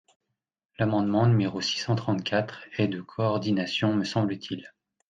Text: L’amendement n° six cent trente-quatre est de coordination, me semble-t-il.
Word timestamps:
L’amendement 0.79 1.27
n° 1.27 1.61
six 1.61 1.77
cent 1.77 1.93
trente-quatre 1.93 2.63
est 2.79 2.87
de 2.87 3.01
coordination, 3.01 3.93
me 3.93 4.03
semble-t-il. 4.03 4.73